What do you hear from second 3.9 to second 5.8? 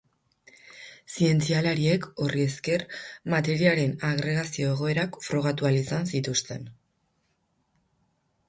agregazio-egoerak frogatu